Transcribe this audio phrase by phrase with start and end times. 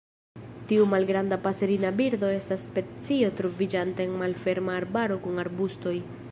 [0.69, 5.97] Tiu malgranda paserina birdo estas specio troviĝanta en malferma arbaro kun arbustoj.